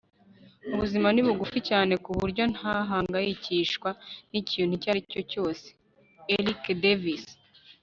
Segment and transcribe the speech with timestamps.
[0.73, 3.89] ubuzima ni bugufi cyane ku buryo ntahangayikishwa
[4.31, 5.65] n'ikintu icyo ari cyo cyose.-
[6.37, 7.25] eric davis